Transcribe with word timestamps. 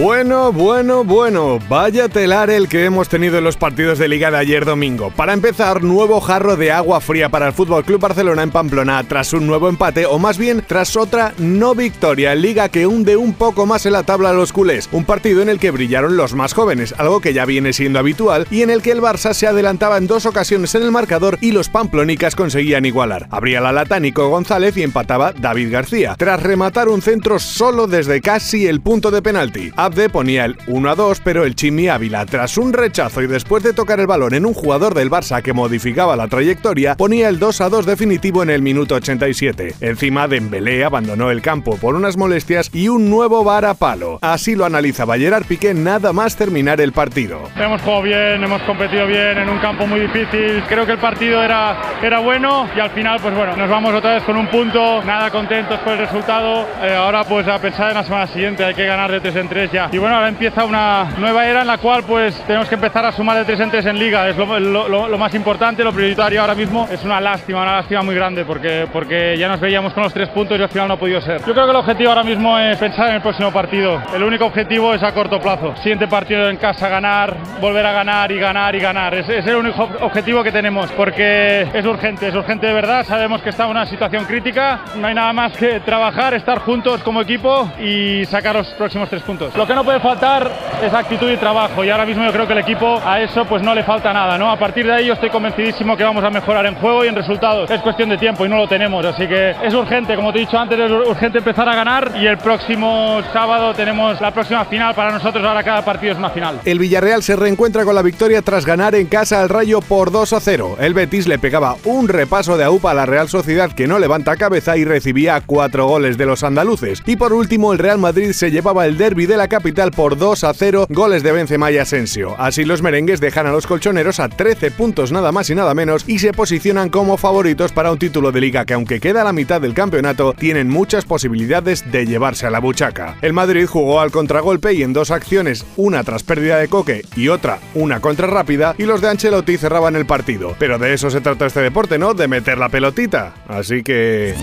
Bueno, 0.00 0.52
bueno, 0.52 1.02
bueno, 1.02 1.58
vaya 1.68 2.08
telar 2.08 2.50
el 2.50 2.68
que 2.68 2.84
hemos 2.84 3.08
tenido 3.08 3.38
en 3.38 3.42
los 3.42 3.56
partidos 3.56 3.98
de 3.98 4.06
liga 4.06 4.30
de 4.30 4.36
ayer 4.36 4.64
domingo. 4.64 5.10
Para 5.10 5.32
empezar, 5.32 5.82
nuevo 5.82 6.20
jarro 6.20 6.56
de 6.56 6.70
agua 6.70 7.00
fría 7.00 7.30
para 7.30 7.48
el 7.48 7.52
Fútbol 7.52 7.84
Club 7.84 8.02
Barcelona 8.02 8.44
en 8.44 8.52
Pamplona 8.52 9.02
tras 9.02 9.32
un 9.32 9.48
nuevo 9.48 9.68
empate 9.68 10.06
o 10.06 10.20
más 10.20 10.38
bien 10.38 10.62
tras 10.64 10.94
otra 10.94 11.34
no 11.38 11.74
victoria 11.74 12.32
en 12.32 12.42
liga 12.42 12.68
que 12.68 12.86
hunde 12.86 13.16
un 13.16 13.34
poco 13.34 13.66
más 13.66 13.86
en 13.86 13.92
la 13.92 14.04
tabla 14.04 14.30
a 14.30 14.34
los 14.34 14.52
culés. 14.52 14.88
Un 14.92 15.04
partido 15.04 15.42
en 15.42 15.48
el 15.48 15.58
que 15.58 15.72
brillaron 15.72 16.16
los 16.16 16.32
más 16.32 16.54
jóvenes, 16.54 16.94
algo 16.96 17.20
que 17.20 17.34
ya 17.34 17.44
viene 17.44 17.72
siendo 17.72 17.98
habitual 17.98 18.46
y 18.52 18.62
en 18.62 18.70
el 18.70 18.82
que 18.82 18.92
el 18.92 19.02
Barça 19.02 19.34
se 19.34 19.48
adelantaba 19.48 19.98
en 19.98 20.06
dos 20.06 20.26
ocasiones 20.26 20.76
en 20.76 20.84
el 20.84 20.92
marcador 20.92 21.38
y 21.40 21.50
los 21.50 21.68
pamplonicas 21.68 22.36
conseguían 22.36 22.84
igualar. 22.84 23.26
Abría 23.32 23.60
la 23.60 23.72
lata 23.72 23.98
Nico 23.98 24.28
González 24.28 24.76
y 24.76 24.84
empataba 24.84 25.32
David 25.32 25.72
García, 25.72 26.14
tras 26.16 26.40
rematar 26.40 26.88
un 26.88 27.02
centro 27.02 27.40
solo 27.40 27.88
desde 27.88 28.20
casi 28.20 28.68
el 28.68 28.80
punto 28.80 29.10
de 29.10 29.22
penalti. 29.22 29.72
Abde 29.88 30.10
ponía 30.10 30.44
el 30.44 30.58
1 30.66 30.90
a 30.90 30.94
2, 30.94 31.22
pero 31.24 31.46
el 31.46 31.54
Chimi 31.54 31.88
Ávila, 31.88 32.26
tras 32.26 32.58
un 32.58 32.74
rechazo 32.74 33.22
y 33.22 33.26
después 33.26 33.62
de 33.62 33.72
tocar 33.72 33.98
el 34.00 34.06
balón 34.06 34.34
en 34.34 34.44
un 34.44 34.52
jugador 34.52 34.92
del 34.92 35.10
Barça 35.10 35.40
que 35.40 35.54
modificaba 35.54 36.14
la 36.14 36.28
trayectoria, 36.28 36.94
ponía 36.94 37.30
el 37.30 37.38
2 37.38 37.62
a 37.62 37.70
2 37.70 37.86
definitivo 37.86 38.42
en 38.42 38.50
el 38.50 38.60
minuto 38.60 38.96
87. 38.96 39.76
Encima, 39.80 40.28
Dembélé 40.28 40.84
abandonó 40.84 41.30
el 41.30 41.40
campo 41.40 41.78
por 41.78 41.94
unas 41.94 42.18
molestias 42.18 42.68
y 42.74 42.88
un 42.88 43.08
nuevo 43.08 43.44
bar 43.44 43.64
a 43.64 43.72
palo. 43.72 44.18
Así 44.20 44.54
lo 44.54 44.66
analizaba 44.66 45.16
Gerard 45.16 45.46
Piqué 45.46 45.72
nada 45.72 46.12
más 46.12 46.36
terminar 46.36 46.82
el 46.82 46.92
partido. 46.92 47.48
Hemos 47.56 47.80
jugado 47.80 48.02
bien, 48.02 48.44
hemos 48.44 48.60
competido 48.64 49.06
bien 49.06 49.38
en 49.38 49.48
un 49.48 49.58
campo 49.60 49.86
muy 49.86 50.00
difícil. 50.00 50.62
Creo 50.68 50.84
que 50.84 50.92
el 50.92 50.98
partido 50.98 51.42
era, 51.42 51.80
era 52.02 52.18
bueno 52.18 52.68
y 52.76 52.80
al 52.80 52.90
final, 52.90 53.20
pues 53.22 53.34
bueno, 53.34 53.56
nos 53.56 53.70
vamos 53.70 53.94
otra 53.94 54.16
vez 54.16 54.22
con 54.24 54.36
un 54.36 54.48
punto. 54.48 55.02
Nada 55.02 55.30
contentos 55.30 55.80
por 55.80 55.94
el 55.94 56.00
resultado. 56.00 56.68
Eh, 56.82 56.94
ahora, 56.94 57.24
pues 57.24 57.48
a 57.48 57.58
pensar 57.58 57.88
en 57.88 57.94
la 57.94 58.04
semana 58.04 58.26
siguiente, 58.26 58.62
hay 58.62 58.74
que 58.74 58.84
ganar 58.84 59.10
de 59.10 59.20
3 59.20 59.36
en 59.36 59.48
3 59.48 59.72
ya. 59.72 59.77
Y 59.92 59.98
bueno, 59.98 60.16
ahora 60.16 60.28
empieza 60.28 60.64
una 60.64 61.06
nueva 61.18 61.46
era 61.46 61.60
en 61.60 61.66
la 61.66 61.78
cual 61.78 62.02
pues 62.04 62.34
tenemos 62.46 62.68
que 62.68 62.74
empezar 62.74 63.04
a 63.06 63.12
sumar 63.12 63.38
de 63.38 63.44
tres 63.44 63.60
en 63.60 63.70
tres 63.70 63.86
en 63.86 63.98
liga. 63.98 64.28
Es 64.28 64.36
lo, 64.36 65.18
más 65.18 65.34
importante, 65.34 65.84
lo 65.84 65.92
prioritario 65.92 66.40
ahora 66.40 66.54
mismo. 66.54 66.88
Es 66.90 67.04
una 67.04 67.20
lástima, 67.20 67.62
una 67.62 67.76
lástima 67.76 68.02
muy 68.02 68.14
grande 68.14 68.44
porque, 68.44 68.88
porque 68.92 69.36
ya 69.38 69.48
nos 69.48 69.60
veíamos 69.60 69.92
con 69.92 70.02
los 70.02 70.12
tres 70.12 70.28
puntos 70.30 70.58
y 70.58 70.62
al 70.62 70.68
final 70.68 70.88
no 70.88 70.94
ha 70.94 70.98
podido 70.98 71.20
ser. 71.20 71.40
Yo 71.44 71.52
creo 71.52 71.64
que 71.64 71.70
el 71.70 71.76
objetivo 71.76 72.10
ahora 72.10 72.24
mismo 72.24 72.58
es 72.58 72.76
pensar 72.78 73.08
en 73.10 73.16
el 73.16 73.22
próximo 73.22 73.52
partido. 73.52 74.02
El 74.14 74.22
único 74.22 74.46
objetivo 74.46 74.94
es 74.94 75.02
a 75.02 75.12
corto 75.12 75.40
plazo. 75.40 75.76
Siguiente 75.76 76.08
partido 76.08 76.48
en 76.48 76.56
casa, 76.56 76.88
ganar, 76.88 77.36
volver 77.60 77.86
a 77.86 77.92
ganar 77.92 78.32
y 78.32 78.38
ganar 78.38 78.74
y 78.74 78.80
ganar. 78.80 79.14
Es, 79.14 79.28
el 79.28 79.56
único 79.56 79.88
objetivo 80.00 80.42
que 80.42 80.52
tenemos 80.52 80.90
porque 80.92 81.68
es 81.72 81.84
urgente, 81.86 82.28
es 82.28 82.34
urgente 82.34 82.66
de 82.66 82.72
verdad. 82.72 83.04
Sabemos 83.04 83.42
que 83.42 83.50
está 83.50 83.64
en 83.64 83.70
una 83.70 83.86
situación 83.86 84.24
crítica. 84.24 84.80
No 84.96 85.06
hay 85.06 85.14
nada 85.14 85.32
más 85.32 85.56
que 85.56 85.80
trabajar, 85.80 86.34
estar 86.34 86.58
juntos 86.58 87.02
como 87.02 87.22
equipo 87.22 87.70
y 87.80 88.24
sacar 88.24 88.56
los 88.56 88.68
próximos 88.74 89.08
tres 89.08 89.22
puntos. 89.22 89.56
Lo 89.56 89.66
que 89.68 89.74
no 89.74 89.84
puede 89.84 90.00
faltar 90.00 90.50
es 90.82 90.94
actitud 90.94 91.30
y 91.30 91.36
trabajo 91.36 91.84
y 91.84 91.90
ahora 91.90 92.06
mismo 92.06 92.24
yo 92.24 92.32
creo 92.32 92.46
que 92.46 92.54
el 92.54 92.60
equipo 92.60 93.00
a 93.04 93.20
eso 93.20 93.44
pues 93.44 93.62
no 93.62 93.74
le 93.74 93.82
falta 93.82 94.12
nada, 94.14 94.38
¿no? 94.38 94.50
A 94.50 94.58
partir 94.58 94.86
de 94.86 94.94
ahí 94.94 95.06
yo 95.06 95.12
estoy 95.12 95.28
convencidísimo 95.28 95.94
que 95.94 96.04
vamos 96.04 96.24
a 96.24 96.30
mejorar 96.30 96.64
en 96.66 96.74
juego 96.76 97.04
y 97.04 97.08
en 97.08 97.14
resultados. 97.14 97.70
Es 97.70 97.80
cuestión 97.82 98.08
de 98.08 98.16
tiempo 98.16 98.46
y 98.46 98.48
no 98.48 98.56
lo 98.56 98.66
tenemos, 98.66 99.04
así 99.04 99.26
que 99.26 99.50
es 99.62 99.74
urgente, 99.74 100.16
como 100.16 100.32
te 100.32 100.38
he 100.38 100.40
dicho 100.42 100.58
antes, 100.58 100.78
es 100.78 100.90
urgente 100.90 101.38
empezar 101.38 101.68
a 101.68 101.74
ganar 101.74 102.12
y 102.16 102.26
el 102.26 102.38
próximo 102.38 103.20
sábado 103.32 103.74
tenemos 103.74 104.18
la 104.22 104.30
próxima 104.30 104.64
final 104.64 104.94
para 104.94 105.10
nosotros, 105.10 105.44
ahora 105.44 105.62
cada 105.62 105.84
partido 105.84 106.12
es 106.12 106.18
una 106.18 106.30
final. 106.30 106.60
El 106.64 106.78
Villarreal 106.78 107.22
se 107.22 107.36
reencuentra 107.36 107.84
con 107.84 107.94
la 107.94 108.02
victoria 108.02 108.40
tras 108.40 108.64
ganar 108.64 108.94
en 108.94 109.06
casa 109.06 109.42
al 109.42 109.50
Rayo 109.50 109.82
por 109.82 110.10
2 110.10 110.32
a 110.32 110.40
0. 110.40 110.76
El 110.80 110.94
Betis 110.94 111.26
le 111.26 111.38
pegaba 111.38 111.76
un 111.84 112.08
repaso 112.08 112.56
de 112.56 112.64
AUPA 112.64 112.92
a 112.92 112.94
la 112.94 113.06
Real 113.06 113.28
Sociedad 113.28 113.72
que 113.72 113.86
no 113.86 113.98
levanta 113.98 114.36
cabeza 114.36 114.78
y 114.78 114.84
recibía 114.84 115.42
cuatro 115.44 115.86
goles 115.86 116.16
de 116.16 116.24
los 116.24 116.42
andaluces. 116.42 117.02
Y 117.04 117.16
por 117.16 117.34
último 117.34 117.72
el 117.72 117.78
Real 117.78 117.98
Madrid 117.98 118.32
se 118.32 118.50
llevaba 118.50 118.86
el 118.86 118.96
derby 118.96 119.26
de 119.26 119.36
la 119.36 119.48
capital 119.58 119.90
por 119.90 120.16
2 120.16 120.44
a 120.44 120.54
0, 120.54 120.86
goles 120.88 121.24
de 121.24 121.32
Benzema 121.32 121.72
y 121.72 121.78
Asensio. 121.78 122.36
Así 122.38 122.64
los 122.64 122.80
merengues 122.80 123.18
dejan 123.18 123.48
a 123.48 123.50
los 123.50 123.66
colchoneros 123.66 124.20
a 124.20 124.28
13 124.28 124.70
puntos 124.70 125.10
nada 125.10 125.32
más 125.32 125.50
y 125.50 125.56
nada 125.56 125.74
menos 125.74 126.04
y 126.06 126.20
se 126.20 126.32
posicionan 126.32 126.90
como 126.90 127.16
favoritos 127.16 127.72
para 127.72 127.90
un 127.90 127.98
título 127.98 128.30
de 128.30 128.40
liga 128.40 128.64
que 128.64 128.74
aunque 128.74 129.00
queda 129.00 129.22
a 129.22 129.24
la 129.24 129.32
mitad 129.32 129.60
del 129.60 129.74
campeonato, 129.74 130.32
tienen 130.38 130.68
muchas 130.68 131.04
posibilidades 131.04 131.90
de 131.90 132.06
llevarse 132.06 132.46
a 132.46 132.50
la 132.50 132.60
buchaca. 132.60 133.16
El 133.20 133.32
Madrid 133.32 133.66
jugó 133.66 134.00
al 134.00 134.12
contragolpe 134.12 134.74
y 134.74 134.84
en 134.84 134.92
dos 134.92 135.10
acciones, 135.10 135.66
una 135.76 136.04
tras 136.04 136.22
pérdida 136.22 136.58
de 136.58 136.68
Coque 136.68 137.04
y 137.16 137.26
otra 137.26 137.58
una 137.74 138.00
contra 138.00 138.28
rápida, 138.28 138.76
y 138.78 138.84
los 138.84 139.00
de 139.00 139.08
Ancelotti 139.08 139.56
cerraban 139.56 139.96
el 139.96 140.06
partido. 140.06 140.54
Pero 140.60 140.78
de 140.78 140.94
eso 140.94 141.10
se 141.10 141.20
trata 141.20 141.46
este 141.46 141.62
deporte, 141.62 141.98
¿no? 141.98 142.14
De 142.14 142.28
meter 142.28 142.58
la 142.58 142.68
pelotita. 142.68 143.34
Así 143.48 143.82
que... 143.82 144.34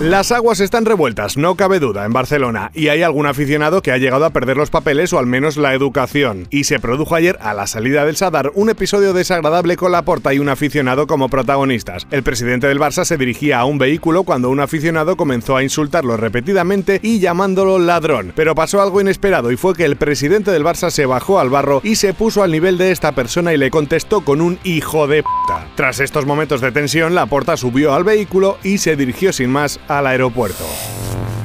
Las 0.00 0.30
aguas 0.30 0.60
están 0.60 0.84
revueltas, 0.84 1.36
no 1.36 1.56
cabe 1.56 1.80
duda, 1.80 2.04
en 2.04 2.12
Barcelona, 2.12 2.70
y 2.72 2.86
hay 2.86 3.02
algún 3.02 3.26
aficionado 3.26 3.82
que 3.82 3.90
ha 3.90 3.98
llegado 3.98 4.26
a 4.26 4.30
perder 4.30 4.56
los 4.56 4.70
papeles 4.70 5.12
o 5.12 5.18
al 5.18 5.26
menos 5.26 5.56
la 5.56 5.74
educación. 5.74 6.46
Y 6.50 6.64
se 6.64 6.78
produjo 6.78 7.16
ayer, 7.16 7.36
a 7.40 7.52
la 7.52 7.66
salida 7.66 8.04
del 8.04 8.14
Sadar, 8.14 8.52
un 8.54 8.70
episodio 8.70 9.12
desagradable 9.12 9.76
con 9.76 9.90
la 9.90 10.02
porta 10.02 10.32
y 10.32 10.38
un 10.38 10.50
aficionado 10.50 11.08
como 11.08 11.28
protagonistas. 11.28 12.06
El 12.12 12.22
presidente 12.22 12.68
del 12.68 12.78
Barça 12.78 13.04
se 13.04 13.16
dirigía 13.16 13.58
a 13.58 13.64
un 13.64 13.78
vehículo 13.78 14.22
cuando 14.22 14.50
un 14.50 14.60
aficionado 14.60 15.16
comenzó 15.16 15.56
a 15.56 15.64
insultarlo 15.64 16.16
repetidamente 16.16 17.00
y 17.02 17.18
llamándolo 17.18 17.80
ladrón. 17.80 18.32
Pero 18.36 18.54
pasó 18.54 18.80
algo 18.80 19.00
inesperado 19.00 19.50
y 19.50 19.56
fue 19.56 19.74
que 19.74 19.84
el 19.84 19.96
presidente 19.96 20.52
del 20.52 20.64
Barça 20.64 20.90
se 20.90 21.06
bajó 21.06 21.40
al 21.40 21.50
barro 21.50 21.80
y 21.82 21.96
se 21.96 22.14
puso 22.14 22.44
al 22.44 22.52
nivel 22.52 22.78
de 22.78 22.92
esta 22.92 23.16
persona 23.16 23.52
y 23.52 23.56
le 23.56 23.72
contestó 23.72 24.20
con 24.20 24.42
un 24.42 24.60
hijo 24.62 25.08
de 25.08 25.24
puta. 25.24 25.66
Tras 25.74 25.98
estos 25.98 26.24
momentos 26.24 26.60
de 26.60 26.70
tensión, 26.70 27.16
la 27.16 27.26
porta 27.26 27.56
subió 27.56 27.94
al 27.94 28.04
vehículo 28.04 28.58
y 28.62 28.78
se 28.78 28.94
dirigió 28.94 29.32
sin 29.32 29.50
más 29.50 29.80
al 29.88 30.06
aeropuerto. 30.06 30.97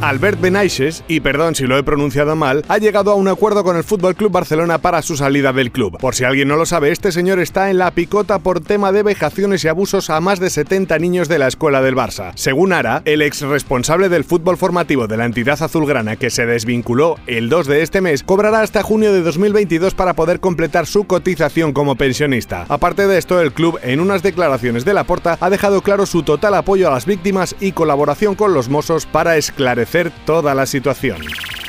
Albert 0.03 0.41
Benaiches, 0.41 1.01
y 1.07 1.21
perdón 1.21 1.55
si 1.55 1.65
lo 1.65 1.77
he 1.77 1.83
pronunciado 1.83 2.35
mal, 2.35 2.65
ha 2.67 2.77
llegado 2.77 3.11
a 3.11 3.15
un 3.15 3.29
acuerdo 3.29 3.63
con 3.63 3.77
el 3.77 3.85
Fútbol 3.85 4.15
Club 4.15 4.33
Barcelona 4.33 4.79
para 4.79 5.01
su 5.01 5.15
salida 5.15 5.53
del 5.53 5.71
club. 5.71 5.97
Por 5.97 6.13
si 6.13 6.25
alguien 6.25 6.49
no 6.49 6.57
lo 6.57 6.65
sabe, 6.65 6.91
este 6.91 7.13
señor 7.13 7.39
está 7.39 7.69
en 7.69 7.77
la 7.77 7.89
picota 7.91 8.39
por 8.39 8.59
tema 8.59 8.91
de 8.91 9.01
vejaciones 9.01 9.63
y 9.63 9.69
abusos 9.69 10.09
a 10.09 10.19
más 10.19 10.41
de 10.41 10.49
70 10.49 10.99
niños 10.99 11.29
de 11.29 11.39
la 11.39 11.47
escuela 11.47 11.81
del 11.81 11.95
Barça. 11.95 12.33
Según 12.35 12.73
Ara, 12.73 13.01
el 13.05 13.21
ex 13.21 13.43
responsable 13.43 14.09
del 14.09 14.25
fútbol 14.25 14.57
formativo 14.57 15.07
de 15.07 15.15
la 15.15 15.23
entidad 15.23 15.63
azulgrana 15.63 16.17
que 16.17 16.29
se 16.29 16.45
desvinculó 16.45 17.15
el 17.25 17.47
2 17.47 17.67
de 17.67 17.81
este 17.81 18.01
mes, 18.01 18.23
cobrará 18.23 18.59
hasta 18.59 18.83
junio 18.83 19.13
de 19.13 19.21
2022 19.21 19.93
para 19.93 20.15
poder 20.15 20.41
completar 20.41 20.85
su 20.85 21.05
cotización 21.05 21.71
como 21.71 21.95
pensionista. 21.95 22.65
Aparte 22.67 23.07
de 23.07 23.17
esto, 23.17 23.39
el 23.39 23.53
club, 23.53 23.79
en 23.81 24.01
unas 24.01 24.21
declaraciones 24.21 24.83
de 24.83 24.95
la 24.95 25.05
porta, 25.05 25.37
ha 25.39 25.49
dejado 25.49 25.81
claro 25.81 26.05
su 26.05 26.23
total 26.23 26.55
apoyo 26.55 26.89
a 26.89 26.91
las 26.91 27.05
víctimas 27.05 27.55
y 27.61 27.71
colaboración 27.71 28.35
con 28.35 28.53
los 28.53 28.67
Mossos 28.67 29.05
para 29.05 29.37
esclarecer 29.37 29.92
toda 30.25 30.55
la 30.55 30.65
situación. 30.65 31.17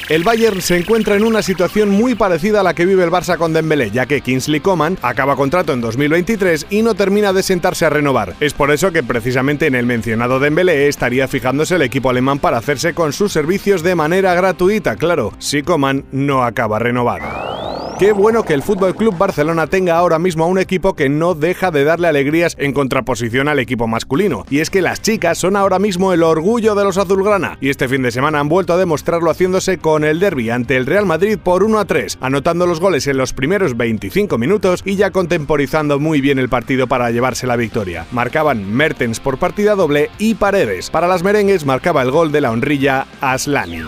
El 0.09 0.23
Bayern 0.23 0.61
se 0.61 0.77
encuentra 0.77 1.17
en 1.17 1.25
una 1.25 1.41
situación 1.41 1.89
muy 1.89 2.15
parecida 2.15 2.61
a 2.61 2.63
la 2.63 2.75
que 2.75 2.85
vive 2.85 3.05
el 3.05 3.11
Barça 3.11 3.39
con 3.39 3.55
Dembélé, 3.55 3.91
ya 3.91 4.05
que 4.05 4.21
Kingsley 4.21 4.61
Coman 4.61 4.99
acaba 5.01 5.35
contrato 5.35 5.73
en 5.73 5.81
2023 5.81 6.67
y 6.69 6.83
no 6.83 6.95
termina 6.95 7.33
de 7.33 7.43
sentarse 7.43 7.87
a 7.87 7.91
renovar. 7.91 8.35
Es 8.41 8.53
por 8.53 8.71
eso 8.71 8.93
que 8.93 9.03
precisamente 9.03 9.67
en 9.67 9.75
el 9.75 9.87
mencionado 9.87 10.41
Dembélé 10.41 10.89
estaría 10.89 11.27
fijándose 11.27 11.77
el 11.77 11.83
equipo 11.83 12.11
alemán 12.11 12.39
para 12.39 12.59
hacerse 12.59 12.93
con 12.93 13.15
sus 13.15 13.33
servicios 13.33 13.83
de 13.83 13.95
manera 13.95 14.35
gratuita, 14.35 14.97
claro, 14.97 15.33
si 15.39 15.63
Coman 15.63 16.05
no 16.13 16.45
acaba 16.45 16.79
renovado. 16.79 17.64
Qué 17.99 18.11
bueno 18.11 18.43
que 18.43 18.55
el 18.55 18.65
Fútbol 18.65 18.97
Club 18.97 19.17
Barcelona 19.17 19.69
tenga 19.69 19.97
ahora 19.97 20.19
mismo 20.19 20.43
a 20.43 20.49
un 20.49 20.59
equipo 20.59 20.97
que 20.97 21.09
no 21.09 21.37
deja 21.37 21.71
de 21.71 21.85
darle 21.85 22.09
alegrías 22.09 22.57
en 22.59 22.73
contraposición 22.73 23.47
al 23.47 23.61
equipo 23.61 23.87
masculino. 23.87 24.45
Y 24.51 24.59
es 24.59 24.69
que 24.69 24.83
las 24.83 25.01
chicas 25.01 25.39
son 25.39 25.55
ahora 25.55 25.79
mismo 25.79 26.13
el 26.13 26.25
orgullo 26.25 26.75
de 26.75 26.83
los 26.83 26.99
azulgrana. 26.99 27.57
Y 27.61 27.69
este 27.69 27.87
fin 27.87 28.03
de 28.03 28.11
semana 28.11 28.41
han 28.41 28.49
vuelto 28.49 28.73
a 28.73 28.79
demostrarlo 28.79 29.31
haciéndose 29.31 29.79
con 29.79 30.03
el 30.03 30.19
derby 30.19 30.51
ante 30.51 30.77
el 30.77 30.87
Real 30.87 31.07
Madrid 31.07 31.39
por 31.41 31.63
1 31.63 31.79
a 31.79 31.85
3, 31.85 32.19
anotando 32.21 32.67
los 32.67 32.81
goles 32.81 33.07
en 33.07 33.17
los 33.17 33.33
primeros 33.33 33.77
25 33.77 34.39
minutos 34.39 34.83
y 34.85 34.97
ya 34.97 35.13
contemporizando 35.13 36.01
muy 36.01 36.21
bien 36.21 36.41
el 36.41 36.49
partido 36.49 36.89
para 36.89 37.13
llevarse 37.13 37.47
la 37.47 37.55
victoria. 37.55 38.07
Marcaban 38.11 38.75
Mertens 38.75 39.21
por 39.21 39.39
partida 39.39 39.77
doble 39.77 40.11
y 40.19 40.35
Paredes. 40.35 40.91
Para 40.91 41.07
las 41.07 41.23
merengues 41.23 41.65
marcaba 41.65 42.03
el 42.03 42.11
gol 42.11 42.33
de 42.33 42.41
la 42.41 42.51
honrilla 42.51 43.07
Aslani. 43.21 43.83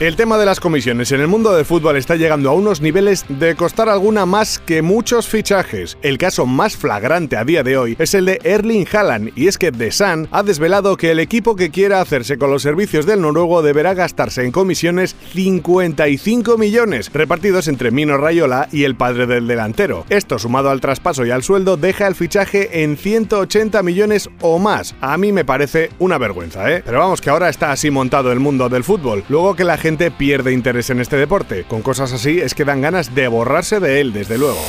El 0.00 0.14
tema 0.14 0.38
de 0.38 0.46
las 0.46 0.60
comisiones 0.60 1.10
en 1.10 1.20
el 1.20 1.26
mundo 1.26 1.52
del 1.52 1.64
fútbol 1.64 1.96
está 1.96 2.14
llegando 2.14 2.50
a 2.50 2.52
unos 2.52 2.80
niveles 2.80 3.24
de 3.28 3.56
costar 3.56 3.88
alguna 3.88 4.26
más 4.26 4.60
que 4.60 4.80
muchos 4.80 5.26
fichajes. 5.26 5.98
El 6.02 6.18
caso 6.18 6.46
más 6.46 6.76
flagrante 6.76 7.36
a 7.36 7.44
día 7.44 7.64
de 7.64 7.76
hoy 7.76 7.96
es 7.98 8.14
el 8.14 8.26
de 8.26 8.38
Erling 8.44 8.86
Haaland, 8.92 9.32
y 9.34 9.48
es 9.48 9.58
que 9.58 9.72
The 9.72 9.90
Sun 9.90 10.28
ha 10.30 10.44
desvelado 10.44 10.96
que 10.96 11.10
el 11.10 11.18
equipo 11.18 11.56
que 11.56 11.70
quiera 11.70 12.00
hacerse 12.00 12.38
con 12.38 12.52
los 12.52 12.62
servicios 12.62 13.06
del 13.06 13.22
noruego 13.22 13.60
deberá 13.60 13.92
gastarse 13.94 14.44
en 14.44 14.52
comisiones 14.52 15.16
55 15.32 16.56
millones, 16.58 17.10
repartidos 17.12 17.66
entre 17.66 17.90
Mino 17.90 18.16
Rayola 18.18 18.68
y 18.70 18.84
el 18.84 18.94
padre 18.94 19.26
del 19.26 19.48
delantero. 19.48 20.04
Esto 20.10 20.38
sumado 20.38 20.70
al 20.70 20.80
traspaso 20.80 21.26
y 21.26 21.32
al 21.32 21.42
sueldo 21.42 21.76
deja 21.76 22.06
el 22.06 22.14
fichaje 22.14 22.84
en 22.84 22.96
180 22.96 23.82
millones 23.82 24.30
o 24.42 24.60
más. 24.60 24.94
A 25.00 25.18
mí 25.18 25.32
me 25.32 25.44
parece 25.44 25.90
una 25.98 26.18
vergüenza, 26.18 26.70
¿eh? 26.70 26.84
Pero 26.86 27.00
vamos 27.00 27.20
que 27.20 27.30
ahora 27.30 27.48
está 27.48 27.72
así 27.72 27.90
montado 27.90 28.30
el 28.30 28.38
mundo 28.38 28.68
del 28.68 28.84
fútbol. 28.84 29.24
Luego 29.28 29.56
que 29.56 29.64
la 29.64 29.76
gente 29.76 29.87
pierde 29.96 30.52
interés 30.52 30.90
en 30.90 31.00
este 31.00 31.16
deporte. 31.16 31.64
Con 31.64 31.82
cosas 31.82 32.12
así 32.12 32.38
es 32.40 32.54
que 32.54 32.64
dan 32.64 32.82
ganas 32.82 33.14
de 33.14 33.26
borrarse 33.28 33.80
de 33.80 34.00
él, 34.00 34.12
desde 34.12 34.36
luego. 34.36 34.60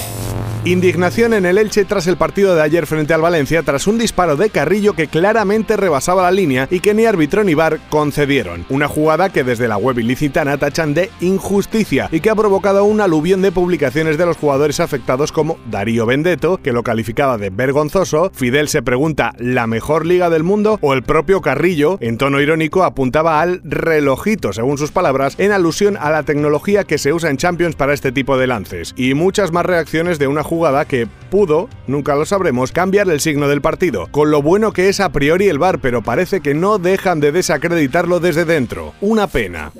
Indignación 0.66 1.34
en 1.34 1.46
el 1.46 1.58
Elche 1.58 1.86
tras 1.86 2.06
el 2.08 2.18
partido 2.18 2.54
de 2.54 2.62
ayer 2.62 2.86
frente 2.86 3.14
al 3.14 3.22
Valencia 3.22 3.64
tras 3.64 3.88
un 3.88 3.98
disparo 3.98 4.36
de 4.36 4.50
Carrillo 4.50 4.92
que 4.92 5.08
claramente 5.08 5.78
rebasaba 5.78 6.24
la 6.24 6.32
línea 6.32 6.68
y 6.70 6.82
que 6.82 6.94
ni 6.94 7.06
árbitro 7.06 7.46
ni 7.46 7.54
VAR 7.54 7.80
concedieron. 7.90 8.66
Una 8.68 8.90
jugada 8.90 9.30
que 9.30 9.46
desde 9.46 9.70
la 9.70 9.78
web 9.78 9.98
ilicitana 10.00 10.58
tachan 10.58 10.94
de 10.94 11.12
injusticia 11.22 12.10
y 12.12 12.20
que 12.20 12.30
ha 12.30 12.36
provocado 12.36 12.84
una 12.84 13.06
aluvión 13.06 13.42
de 13.42 13.54
publicaciones 13.54 14.18
de 14.18 14.26
los 14.26 14.36
jugadores 14.36 14.82
afectados 14.82 15.32
como 15.32 15.58
Darío 15.72 16.06
Bendeto, 16.06 16.60
que 16.62 16.74
lo 16.74 16.84
calificaba 16.84 17.38
de 17.38 17.52
vergonzoso, 17.52 18.30
Fidel 18.34 18.68
se 18.68 18.82
pregunta 18.82 19.34
¿la 19.38 19.66
mejor 19.66 20.06
liga 20.06 20.30
del 20.30 20.44
mundo? 20.44 20.78
o 20.82 20.94
el 20.94 21.04
propio 21.04 21.40
Carrillo, 21.40 21.98
en 22.02 22.18
tono 22.18 22.42
irónico, 22.42 22.84
apuntaba 22.84 23.40
al 23.40 23.62
relojito, 23.64 24.52
según 24.52 24.78
sus 24.78 24.92
palabras, 24.92 25.36
en 25.38 25.54
alusión 25.54 25.96
a 25.96 26.10
la 26.10 26.24
tecnología 26.24 26.84
que 26.84 26.98
se 26.98 27.14
usa 27.14 27.30
en 27.30 27.38
Champions 27.38 27.78
para 27.78 27.94
este 27.94 28.12
tipo 28.12 28.38
de 28.38 28.48
lances. 28.48 28.94
Y 28.98 29.14
muchas 29.14 29.54
más 29.54 29.66
reacciones 29.66 30.20
de 30.20 30.28
una 30.28 30.44
que 30.88 31.08
pudo, 31.30 31.70
nunca 31.88 32.16
lo 32.16 32.26
sabremos, 32.26 32.72
cambiar 32.72 33.10
el 33.10 33.20
signo 33.20 33.48
del 33.48 33.62
partido, 33.62 34.08
con 34.12 34.32
lo 34.32 34.42
bueno 34.42 34.74
que 34.74 34.90
es 34.90 35.00
a 35.00 35.10
priori 35.10 35.48
el 35.48 35.58
VAR, 35.58 35.80
pero 35.80 36.02
parece 36.02 36.42
que 36.42 36.54
no 36.54 36.80
dejan 36.80 37.20
de 37.20 37.32
desacreditarlo 37.32 38.20
desde 38.20 38.46
dentro. 38.46 38.94
Una 39.00 39.28
pena. 39.28 39.72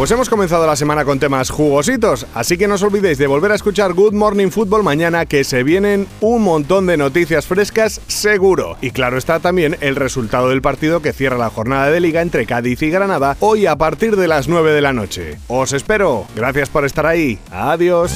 Pues 0.00 0.10
hemos 0.12 0.30
comenzado 0.30 0.66
la 0.66 0.76
semana 0.76 1.04
con 1.04 1.18
temas 1.18 1.50
jugositos, 1.50 2.26
así 2.34 2.56
que 2.56 2.66
no 2.66 2.76
os 2.76 2.82
olvidéis 2.82 3.18
de 3.18 3.26
volver 3.26 3.52
a 3.52 3.54
escuchar 3.54 3.92
Good 3.92 4.14
Morning 4.14 4.48
Football 4.48 4.82
mañana 4.82 5.26
que 5.26 5.44
se 5.44 5.62
vienen 5.62 6.06
un 6.22 6.40
montón 6.40 6.86
de 6.86 6.96
noticias 6.96 7.46
frescas 7.46 8.00
seguro. 8.06 8.78
Y 8.80 8.92
claro 8.92 9.18
está 9.18 9.40
también 9.40 9.76
el 9.82 9.96
resultado 9.96 10.48
del 10.48 10.62
partido 10.62 11.02
que 11.02 11.12
cierra 11.12 11.36
la 11.36 11.50
jornada 11.50 11.90
de 11.90 12.00
liga 12.00 12.22
entre 12.22 12.46
Cádiz 12.46 12.80
y 12.80 12.88
Granada 12.88 13.36
hoy 13.40 13.66
a 13.66 13.76
partir 13.76 14.16
de 14.16 14.26
las 14.26 14.48
9 14.48 14.72
de 14.72 14.80
la 14.80 14.94
noche. 14.94 15.38
Os 15.48 15.74
espero, 15.74 16.24
gracias 16.34 16.70
por 16.70 16.86
estar 16.86 17.04
ahí, 17.04 17.38
adiós. 17.50 18.10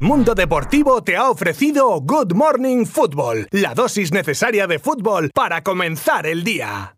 Mundo 0.00 0.34
Deportivo 0.34 1.02
te 1.02 1.18
ha 1.18 1.28
ofrecido 1.28 2.00
Good 2.00 2.32
Morning 2.32 2.86
Football, 2.86 3.48
la 3.50 3.74
dosis 3.74 4.12
necesaria 4.12 4.66
de 4.66 4.78
fútbol 4.78 5.30
para 5.34 5.62
comenzar 5.62 6.26
el 6.26 6.42
día. 6.42 6.94